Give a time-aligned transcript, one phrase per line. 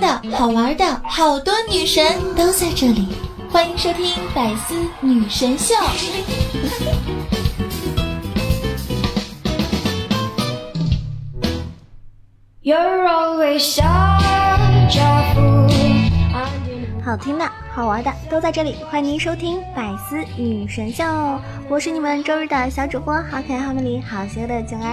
[0.00, 2.04] 的、好玩的，好多女神
[2.34, 3.08] 都在这里，
[3.50, 5.74] 欢迎收听百思女神秀。
[17.04, 21.04] 好听的、好玩的都在这里，欢迎您收听百思女神秀，
[21.68, 24.88] 我是你们周日的小主播，好可爱、好美丽、好邪恶的囧儿。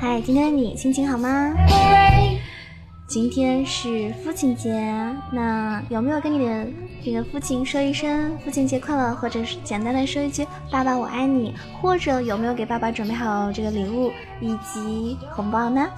[0.00, 1.54] 嗨，今天的你心情好吗？
[3.08, 4.70] 今天是父亲节，
[5.32, 6.66] 那有没有跟你的
[7.02, 15.88] 这个父亲说一声父亲节快乐，或者是简单的说一句爸爸我爱你，或者有没有给爸爸准备好这个礼物以及红包呢？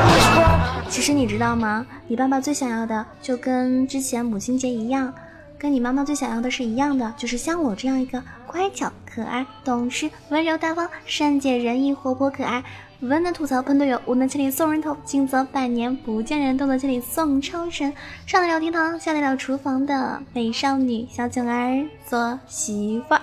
[0.90, 1.86] 其实你知道吗？
[2.06, 5.10] 你爸爸最想要的就跟之前母亲节一样，
[5.58, 12.62] 跟你妈妈最想要的是一样的，就是像我这样一个乖巧、可爱、懂事、温柔大方、善解人意、活泼可爱。
[13.00, 17.94] 温暖吐槽喷队友，无能千里送人头，近则百年不见人，动作千里送超神。
[18.26, 23.20] 上得了厅堂，下得了厨房的美少女小囧儿做媳妇儿。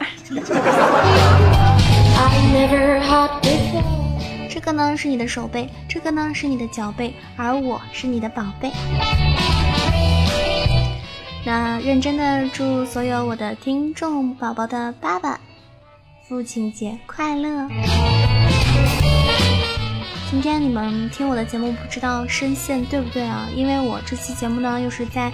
[4.50, 8.72] 这个呢是你的手背，这个呢是你的脚背，而我是你的宝贝。
[11.46, 15.38] 那认真的祝所有我的听众宝宝的爸爸
[16.30, 17.68] 父亲节快乐。
[20.36, 23.48] 今天你们听我的节目，不知道声线对不对啊？
[23.56, 25.32] 因为我这期节目呢，又是在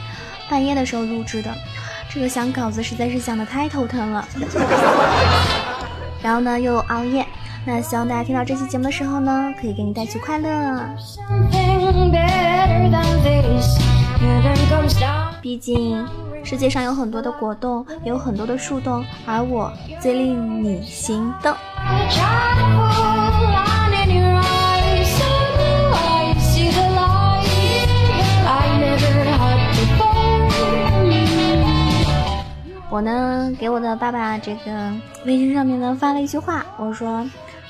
[0.47, 1.51] 半夜的时候录制的，
[2.07, 4.23] 这个想稿子实在是想的太头疼了。
[6.21, 7.25] 然后呢，又熬夜，
[7.65, 10.47] 那希望大家听到这期节目的时候呢，可以给你带去快乐。
[15.41, 16.07] 毕竟
[16.43, 21.55] 世界上有很多的果冻，也有很多的树洞，而我最令你心动。
[32.91, 34.91] 我呢，给我的爸爸这个
[35.25, 37.25] 微信上面呢发了一句话，我说：“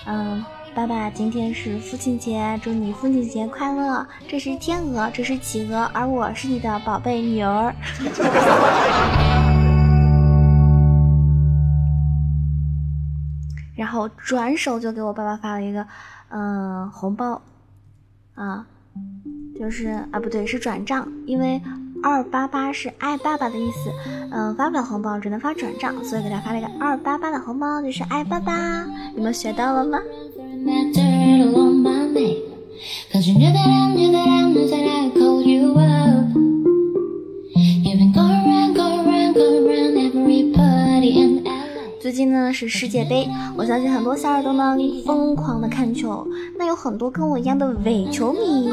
[0.07, 0.43] 嗯，
[0.73, 4.03] 爸爸，今天是父亲节，祝你父亲节快乐。
[4.27, 7.71] 这是天鹅，这是企鹅，而我是你的宝贝女儿。
[13.77, 15.85] ”然后转手就给我爸爸发了一个
[16.29, 17.39] 嗯红包，
[18.33, 18.65] 啊，
[19.55, 21.61] 就是啊不对，是转账，因为。
[22.03, 23.91] 二八八是爱爸爸的意思，
[24.31, 28.85] 嗯，发不了红包，只能发转账，所以给他发了一个二八八的红包，就是爱爸爸。
[29.16, 30.00] 你们学到了吗？
[42.00, 48.72] 最近呢是世界杯，我相信很多小耳朵们疯狂的看球，那有很多跟我一样的伪球迷。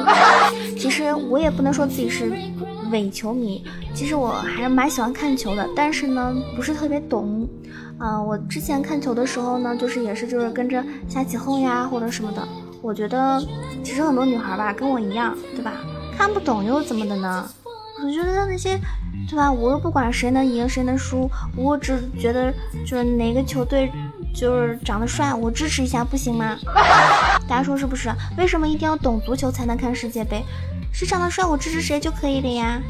[0.78, 2.32] 其实我也不能说自己是。
[2.90, 7.48] 伪球迷，其实我还是蛮喜欢看球的，但是呢，不是特别懂。
[7.98, 12.46] 啊，我之前看球的时候呢，就是也是就是跟着瞎起哄呀，或者什么的。
[12.80, 13.42] 我觉得
[13.82, 15.72] 其实很多女孩吧，跟我一样，对吧？
[16.16, 17.48] 看不懂又怎么的呢？
[18.00, 18.78] 我觉得那些，
[19.28, 19.50] 对吧？
[19.50, 22.52] 我又不管谁能赢谁能输，我只觉得
[22.86, 23.90] 就是哪个球队
[24.32, 26.56] 就是长得帅，我支持一下不行吗？
[27.48, 28.08] 大家说是不是？
[28.38, 30.44] 为什么一定要懂足球才能看世界杯？
[30.92, 32.80] 是长得帅，我支持谁就可以了呀。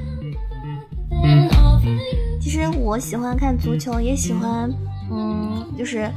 [2.40, 4.70] 其实我喜欢看足球，也喜欢，
[5.10, 6.10] 嗯，就是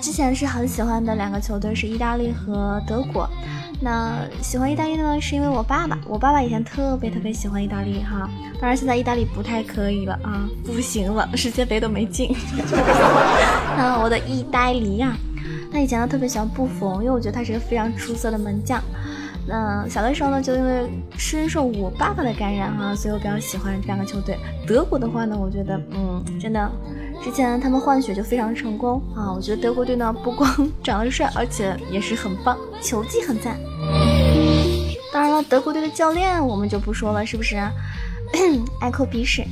[0.00, 3.28] 之前是很喜欢的两个球队是意大利和德国。
[3.82, 8.28] 那喜欢意大利呢，是因为我爸爸，我爸爸以前特别特别喜欢意大利哈。
[8.60, 12.34] 当然现在意大利不太可以了啊，不行了，世界杯都没进。
[13.78, 15.16] 啊，我的意大利呀，
[15.72, 18.82] 他以前呢特别喜欢布冯，因为我觉得他是个非常出色的门将。
[19.52, 20.88] 嗯，小的时候呢，就因为
[21.18, 24.38] 深受我爸爸的感染哈，所以我比较喜欢这两个球队。
[24.66, 26.70] 德国的话呢，我觉得，嗯，真的，
[27.22, 29.32] 之前他们换血就非常成功啊。
[29.32, 33.58] 我觉得德国队呢，不光长得帅，而且也是很棒，球技很赞。
[35.12, 37.56] 当然了，德国队的教练我们就不说了，是不是？
[38.80, 39.44] 爱扣鼻屎。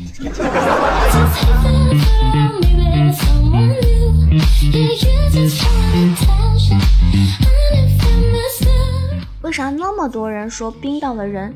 [9.48, 11.54] 为啥那么多人说冰岛的人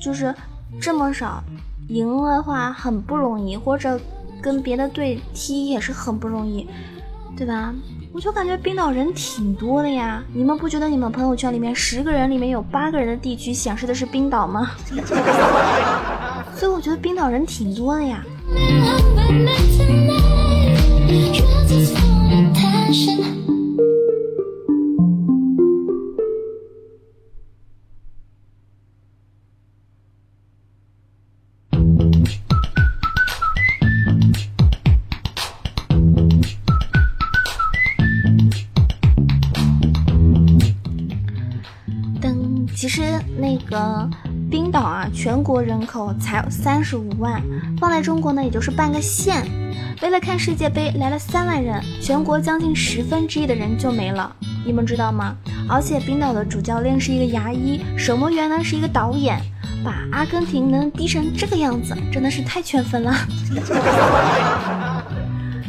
[0.00, 0.34] 就是
[0.80, 1.44] 这么少？
[1.88, 4.00] 赢的话很不容易，或者
[4.40, 6.66] 跟别的队踢也是很不容易，
[7.36, 7.74] 对吧？
[8.14, 10.24] 我就感觉冰岛人挺多的呀。
[10.32, 14.70] 你们不觉得你们朋友圈里面十个人里面有八个人的地区显示的是冰岛吗？
[16.56, 18.24] 所以我觉得冰岛人挺多的呀。
[43.36, 44.08] 那个
[44.50, 47.42] 冰岛啊，全国人口才三十五万，
[47.78, 49.44] 放在中国呢，也就是半个县。
[50.02, 54.34] 为了看世界杯，来了三万人，全国将近十分之一的人就没了，
[54.66, 55.36] 你们知道吗？
[55.68, 59.40] 而且冰岛的主教练是一个牙医，守门员呢是一个导演，
[59.82, 63.14] 把阿根廷能逼成这个样子，真的是太圈粉了。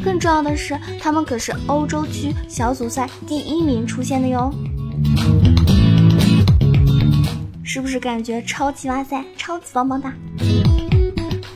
[0.04, 4.52] 更重要的是，他们可是欧洲区小组赛第一名出现的哟，
[7.76, 10.10] 是不是感觉超级哇塞，超级棒棒哒？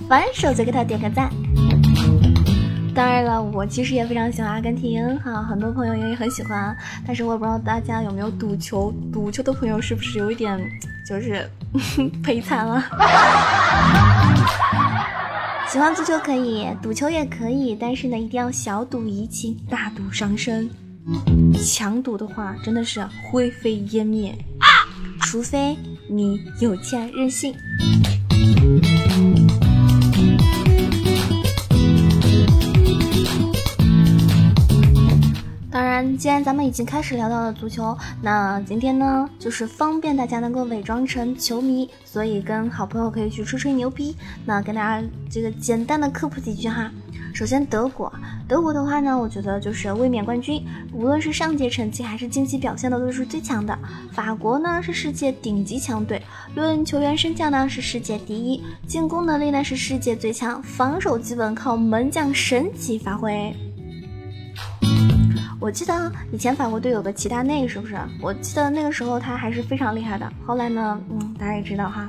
[0.07, 1.31] 反手就给他点个赞。
[2.95, 6.77] 当然了，我其实也非常喜欢阿根廷哈，很多朋友也很喜欢，
[7.07, 10.61] 但是我也不知道大家有没有赌球，赌球的朋友是不是有一点
[11.09, 11.49] 就是
[12.23, 12.85] 赔惨了？
[15.69, 20.69] 喜欢足球可以，赌球也可以，但是呢，一定要小赌怡情，大赌伤身。
[21.65, 24.37] 强赌的话，真的是灰飞烟灭，
[25.23, 25.77] 除非
[26.13, 27.55] 你有钱任性。
[35.71, 44.17] 当然，既然咱们已经开始聊到了足球，那今天呢，就是方便大家能够伪装成球迷，所以跟好朋友可以去吹吹牛逼。
[44.45, 46.91] 那跟大家这个简单的科普几句哈。
[47.33, 48.13] 首先，德国，
[48.47, 53.77] 德国的话呢，我觉得就是卫冕冠军，无论是上届成绩还是近期表现的都是最强的。
[54.13, 56.23] 法国呢是世界顶级强队，
[56.55, 63.55] 论球员身价呢是世界第一，进攻能力呢是世界最强，防守基本靠门将神奇发挥。
[65.61, 67.97] 我记得以前法国队有个齐达内，是不是？
[68.21, 70.31] 我记得那个时候他还是非常厉害的。
[70.47, 72.09] 后来呢，嗯，大家也知道哈。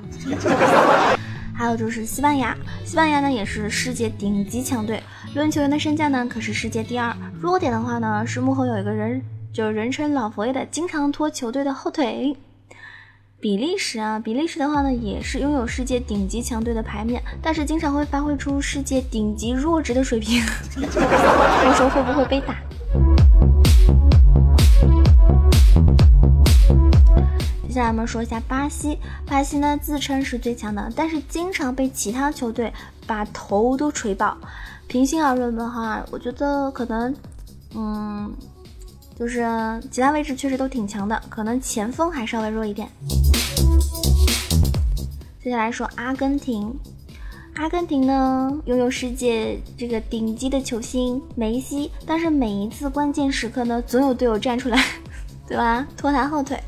[1.62, 5.00] 还有就是西班牙，西班牙呢也是世界顶级强队，
[5.36, 7.16] 论球员的身价呢可是世界第二。
[7.40, 9.22] 弱点的话呢是幕后有一个人，
[9.54, 12.36] 就是人称老佛爷的，经常拖球队的后腿。
[13.40, 20.44] 比利时啊，比利时的话呢也是拥有世界顶级强队的牌面，但是经常会发挥出世界顶级弱智的水平。
[20.82, 22.56] 到时候会不会被打？
[27.82, 32.72] 下来我们说一下巴西，巴西呢自称是最强的，但是经常被其他球队
[33.08, 34.38] 把头都锤爆。
[34.86, 37.16] 平心而论的话，我觉得可能，
[37.74, 38.32] 嗯，
[39.18, 39.44] 就是
[39.90, 42.88] 其他位置确实都挺强的，可能前锋还稍微弱一点。
[45.44, 46.72] 接下来说阿根廷，
[47.56, 54.86] 阿根廷呢拥有世界这个顶级的球星梅西，但是每一次关键时刻呢，总有队友站出来，
[55.50, 55.88] 对吧？
[55.98, 56.62] 拖他后腿。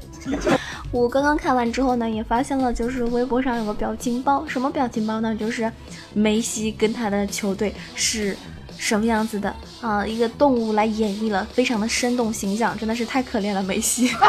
[0.94, 5.36] 我刚刚看完之后呢，也发现了，就是微博上有个表情包，什么表情包呢？
[5.36, 5.70] 就是
[6.14, 8.38] 梅西跟他的球队是
[8.78, 9.52] 什么样子的
[9.82, 10.06] 啊？
[10.06, 14.12] 一个动物来演绎了，非常的生动形象，真的是太可怜了，梅西。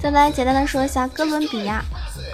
[0.00, 1.84] 再来简单的说一下哥伦比亚。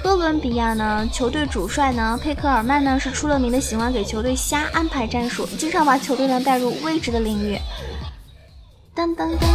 [0.04, 7.58] 哥伦比亚呢，球队主帅呢，佩克尔曼呢，是出了名的喜欢给球队瞎安排战术，经常把球队呢带入未知的领域。
[8.94, 9.48] 当当当。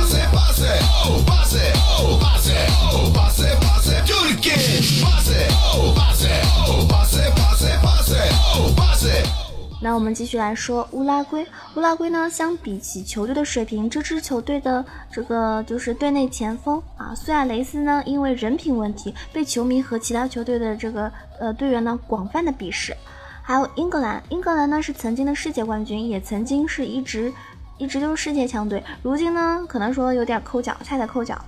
[9.81, 11.48] 那我们继续来说乌拉圭。
[11.75, 21.09] 乌拉圭呢，相比起球队的水平，这支球队的这个就是队内前锋啊，苏亚雷斯呢，因为人品问题，被球迷和其他球队的这个
[21.39, 22.93] 呃队员呢广泛的鄙视。
[23.41, 27.31] 还有英格兰，英格兰呢是曾经的世界冠军，也曾经是一直
[27.77, 31.39] 一直都是世界强队，如今呢可能说有点抠脚，差点抠脚，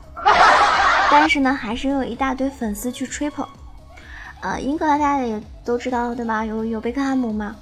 [1.12, 3.46] 但是呢还是有一大堆粉丝去吹捧。
[4.40, 6.46] 呃，英格兰大家也都知道对吧？
[6.46, 7.58] 有有贝克汉姆嘛。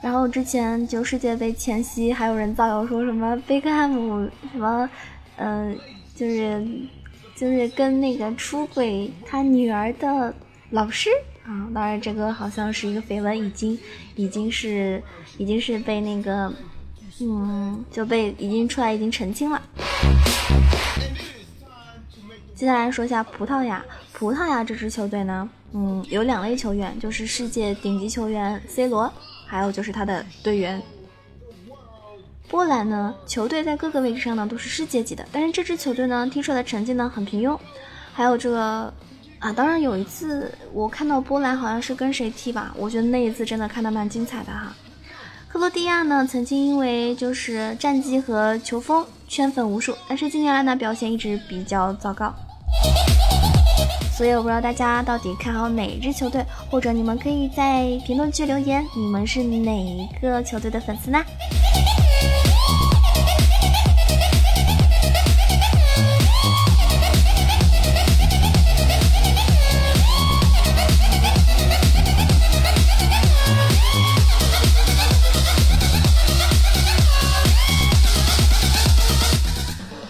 [0.00, 4.88] 然后之前就世界杯前夕，还有人造谣说什么贝克汉姆什么，
[5.36, 5.76] 嗯，
[6.14, 6.64] 就是
[7.34, 10.32] 就是跟那个出轨他女儿的
[10.70, 11.10] 老师
[11.44, 13.76] 啊，当然这个好像是一个绯闻，已经
[14.14, 15.02] 已经是
[15.36, 16.52] 已经是被那个
[17.20, 19.60] 嗯就被已经出来已经澄清了。
[22.54, 29.12] 接下来说一下葡萄牙，葡萄牙这支球队呢，嗯，有两类球员，就是世界顶级球员 C 罗。
[29.50, 30.80] 还有就是他的队员，
[32.48, 37.58] 波兰呢，球队在各个位置上呢都是世界级的，但是这支球队呢踢出来的成绩呢很平庸。
[38.12, 38.92] 还有这个
[39.38, 44.74] 啊，当然有一次我看到波兰好像是跟谁踢吧，我觉得那一次真的看的蛮精彩的哈。
[45.48, 52.34] 克罗地亚呢曾经因为就是战绩和球风圈粉无数，但是近年来呢表现一直比较糟糕。
[54.16, 61.22] 所以我不知道大家到底看好哪支球队，或者你们可以在评论区留言，你们是哪一个球队的粉丝呢？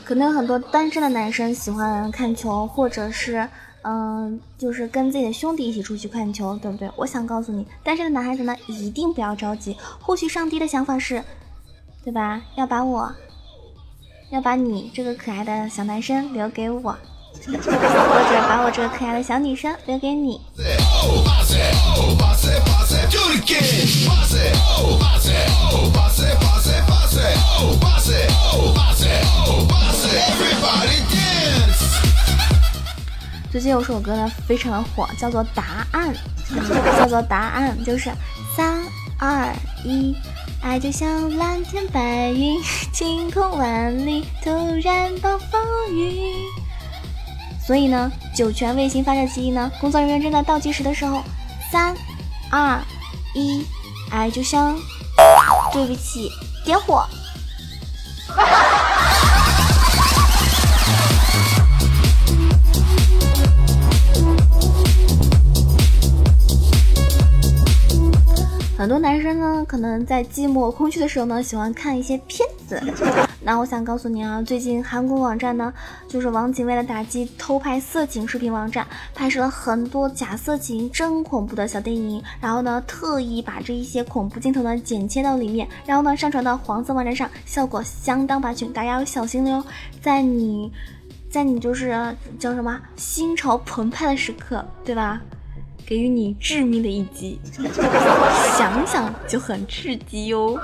[0.05, 3.47] 可能有很多单身的男生喜欢看球，或者是，
[3.91, 6.91] 嗯，就是跟自己的兄弟一起出去看球，对不对？
[6.95, 9.75] 我想告诉你，单身的男孩子呢，一定不要着急。
[9.99, 11.25] 或许上帝的想法是，
[12.05, 12.43] 对吧？
[12.57, 13.11] 要把我，
[14.31, 16.93] 要把你这个可爱的小男生留给我，
[17.47, 20.39] 或者把我这个可爱的小女生留给你。
[33.51, 36.15] 最近有首歌呢，非常的火，叫做《答案》，
[37.01, 38.13] 叫做《答案》，就是
[38.55, 38.83] 三
[39.19, 40.15] 二一，
[40.63, 42.61] 爱就像蓝天白云，
[42.93, 44.51] 晴空万里，突
[44.83, 46.35] 然暴风雨。
[47.67, 51.23] 所以呢，酒泉卫星发射器呢，工作人员正在倒计时的时候，
[51.73, 51.97] 三
[52.51, 52.79] 二
[53.35, 53.65] 一，
[54.11, 54.79] 爱就像，
[55.73, 56.31] 对不起，
[56.67, 57.03] 点火。
[68.79, 72.81] 很多男生呢，可能在寂寞空虚的时候呢，喜欢看一些片子。
[73.43, 75.75] 那我想告诉你啊，最近韩国网站呢，
[76.07, 88.73] 就是网警为了打击偷拍色情视频网站，拍摄了很多假色情、真恐怖的小电影，然后呢，特意把这一些恐怖镜头呢剪切到里面，然后呢，上传到黄色网站上，效果相当拔群。
[88.73, 89.65] 大家要小心了哟，
[90.01, 90.73] 在你，
[91.29, 95.21] 在你就是叫什么心潮澎湃的时刻，对吧？
[95.89, 97.41] 给予你致命的一击，
[98.59, 100.55] 想想就很刺激哟。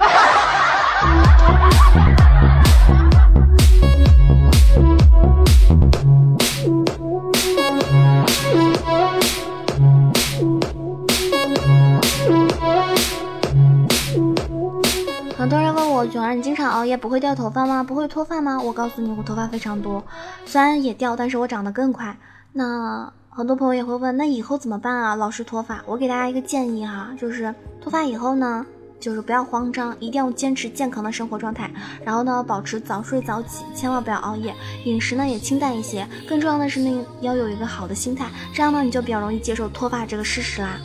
[15.38, 17.82] 很多人问我，囧儿，你经常熬夜不会掉头发吗？
[17.82, 18.60] 不会脱发吗？
[18.60, 20.04] 我告诉你，我头发非常多，
[20.44, 22.14] 虽然也掉，但是我长得更快。
[22.52, 23.10] 那。
[23.36, 25.16] 很多朋友也会问，那以后怎么办啊？
[25.16, 28.64] 老是脱发，我给大家一个建议哈，就是脱发以后呢，
[29.00, 31.68] 就是不要慌张，一定要坚持健康的生活状态，
[32.04, 40.78] 然后呢，保持早睡早起，千万不要熬夜，饮食呢也清淡一些，更重要的是呢，要有一个好的心态，这样呢，你就比较容易接受脱发这个事实啦。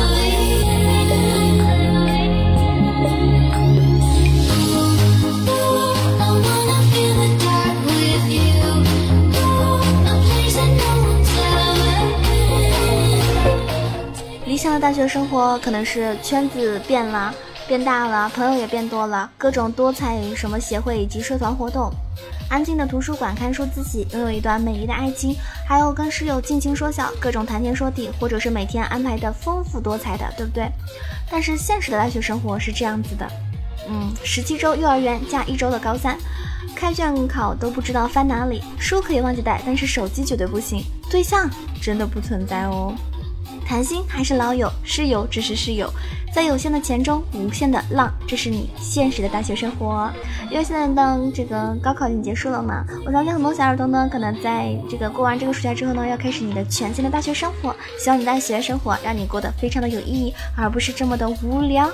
[14.80, 17.34] 大学生活可能是圈子变了，
[17.68, 21.92] 变大了，朋友也变多了，各种多彩什么协会以及社团活动，
[22.50, 25.36] 安静的图书馆看书自习，拥有一段美丽的爱情，
[25.68, 30.70] 还有跟室友尽情说笑，各种谈天说地，或者是每天安排的丰富多彩的，对不对？
[31.30, 33.30] 但是现实的大学生活是这样子的，
[33.90, 36.18] 嗯，十七周幼儿园加一周的高三，
[36.74, 40.82] 开卷考都不知道翻哪里，书可以忘记带，但是手机绝对不行，
[41.12, 41.50] 对象
[41.82, 42.96] 真的不存在哦。
[43.70, 45.88] 谈心还是老友，室友只是室友，
[46.34, 50.10] 在有限的钱中无限的浪，这是你现实的大学生活。
[50.50, 57.76] 因为现在呢，这个高考已经结束了嘛，我相信很多小耳朵呢，可能在这个过完这个暑假之后呢，要开始你的全新的大学生活。
[58.00, 61.88] 希望你大学生活让你过得非常的有意义，而不是这么的无聊。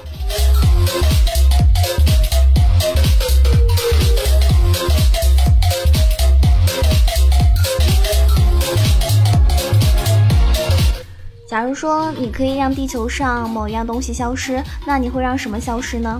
[11.47, 16.19] 假如说你可以让地球上某一样东西消失，那你会让什么消失呢？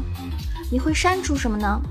[0.71, 1.81] 你会删除什么呢？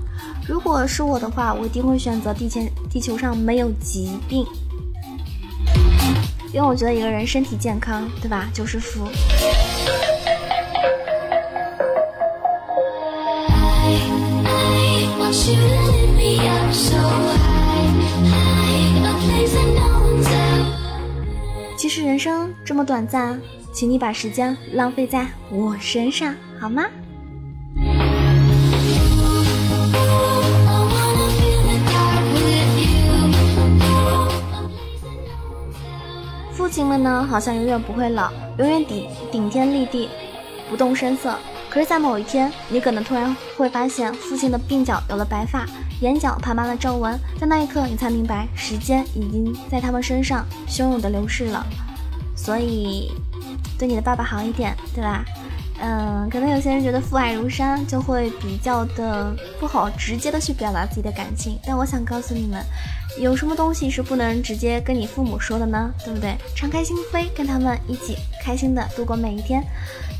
[0.47, 4.45] 如果是我的话，我一定会选择地球地球上没有疾病，
[6.53, 9.05] 因为我觉得一个人身体健康，对吧，就是福。
[21.95, 23.39] 是人生这么短暂，
[23.71, 26.83] 请你把时间浪费在我身上，好吗？
[36.51, 40.09] 父亲们呢，好像永远不会老，永远顶顶天立地，
[40.69, 41.33] 不动声色。
[41.69, 45.65] 可是，在某一天，你可能突然会发现，父亲的鬓角有了白发，
[46.01, 51.65] 眼角爬满了皱纹，在那一刻你才明白，时间已经在他们身上汹涌的流逝了。
[52.35, 53.11] 所以，
[53.77, 55.23] 对你的爸爸好一点，对吧？
[55.77, 61.59] 嗯，可能有些人觉得父爱如山，就会比较的不好直接的去表达自己的感情。
[61.65, 62.63] 但我想告诉你们，
[63.19, 65.91] 有什么东西是不能直接跟你父母说的呢？
[66.05, 66.37] 对不对？
[66.55, 69.61] 敞开心扉，跟他们一起开心的度过每一天。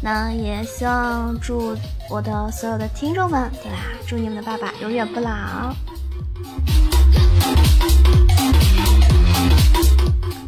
[0.02, 1.74] 那也希望祝
[2.10, 3.78] 我的所有的听众们，对吧？
[4.06, 5.74] 祝你们的爸爸永远不老。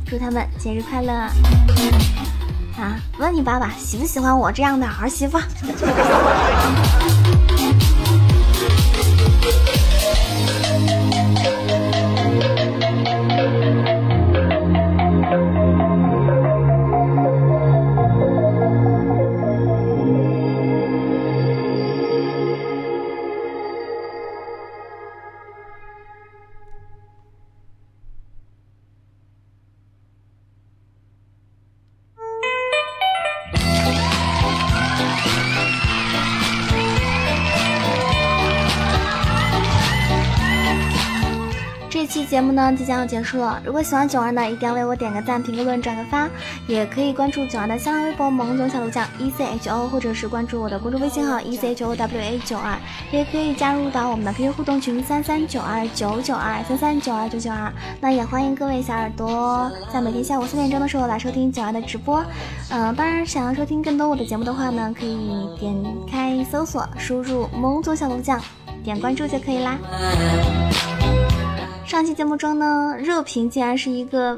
[0.10, 1.14] 祝他们节日快乐。
[1.14, 5.38] 啊，问你爸爸喜不喜欢我这样的儿媳妇？
[42.38, 46.30] 节目呢即将要结束了，如果喜欢九儿的，一定要为我点个赞、评个论、转个发，
[46.68, 52.78] 也可以关注九儿的新浪微博“萌囧小鹿酱 E C H O”，或者是关注我的公众微信号 E C H O W A 九二，
[53.10, 57.74] 也可以加入到我们的 QQ 互动群三三九二九九二三三九二九九二。
[58.00, 62.24] 那也欢迎各位小耳朵在每天下午四点钟的时候来收听九儿的直播。
[62.70, 65.76] 嗯，当然想要收听更多我的节目的话呢，可以点
[66.08, 68.40] 开搜索，输入“萌囧小鹿酱”，
[68.86, 69.76] 点关注就可以啦。
[71.88, 74.38] 上期节目中呢，热评竟然是一个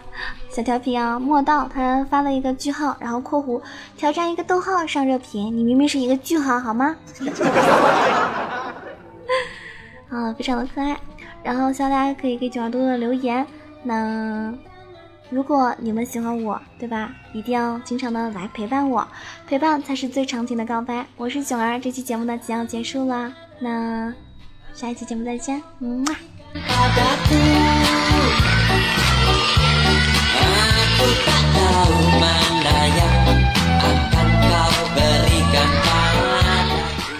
[0.48, 3.60] 小调皮啊，莫道他发了一个句号，然后括弧
[3.98, 6.96] 挑战一个逗号上热评，你明明是一个句号好吗？
[10.08, 10.98] 啊，非常的可爱。
[11.42, 13.46] 然后希望大家可以给九儿多多留言。
[13.82, 14.50] 那
[15.28, 17.10] 如果你们喜欢我，对吧？
[17.34, 19.06] 一定要经常的来陪伴我，
[19.46, 21.06] 陪伴才是最长情的告白。
[21.18, 23.30] 我是九儿，这期节目呢即将结束了，
[23.60, 24.14] 那
[24.72, 26.02] 下一期节目再见，嗯。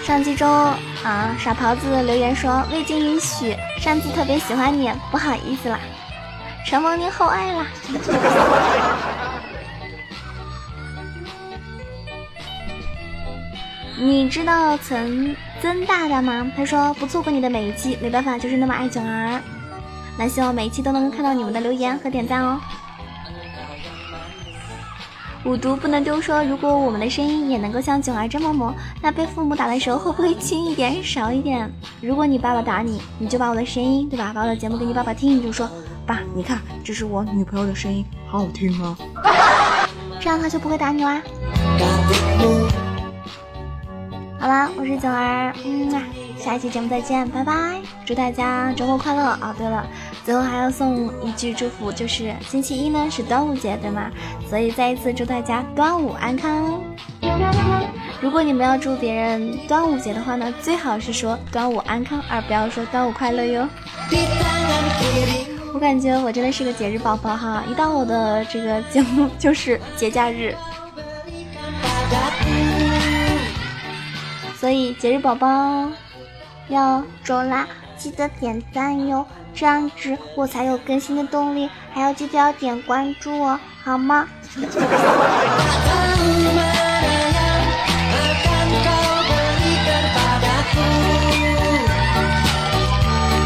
[0.05, 0.49] 上期中
[1.03, 5.79] 啊，傻狍子留言说未经允许，擅自特别喜欢你，不好意思啦，
[6.65, 7.65] 承蒙您厚爱啦。
[13.99, 16.51] 你知道曾曾大大吗？
[16.55, 19.41] 他说不错过你的每一期，没办法，就是那么爱囧儿。
[20.17, 22.59] 那希望每一期都能够看到你们的留言和点赞哦。
[25.45, 31.71] 五毒不能丢说，如果我们的声音也能够像囧儿这么萌，那被父母打的时候会不会轻一点、少一点？
[32.01, 34.31] 如果你爸爸打你，你就把我的声音，对吧？
[34.33, 35.69] 把我的节目给你爸爸听，你就说
[36.05, 38.97] 爸，你看，这是我女朋友的声音，好好听啊。
[40.19, 41.21] 这样他就不会打你啦。
[44.39, 46.03] 好啦，我是九儿，嗯啊，
[46.37, 47.81] 下一期节目再见，拜拜！
[48.05, 49.55] 祝大家周末快乐啊！
[49.57, 49.85] 对了，
[50.23, 54.11] 最后还要送一句祝福，就是星期一呢是端午节，对吗？
[54.47, 56.79] 所以再一次祝大家端午安康。
[58.21, 63.67] 如果你们要祝别人端午节的话呢，最好是说端午安康，而不要说端午快乐哟。
[65.73, 70.55] 我感觉我真的是个节日宝宝哈，一到我的这个节目就是节假日。
[74.67, 75.47] 所以节日宝宝
[76.67, 79.25] 要走啦，记得点赞哟，
[79.55, 81.69] 这样子我才有更新的动力。
[81.93, 84.27] 还要记得要点关注哦，好吗？